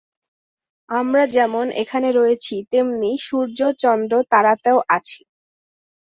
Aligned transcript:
আমরা 0.89 1.23
যেমন 1.35 1.65
এখানে 1.81 2.09
রয়েছি, 2.11 2.55
তেমনি 2.71 3.11
সূর্য, 3.27 3.59
চন্দ্র, 3.83 4.13
তারাতেও 4.31 4.77
আছি। 4.89 5.21